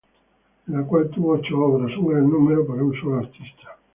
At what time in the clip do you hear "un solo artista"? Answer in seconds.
2.83-3.77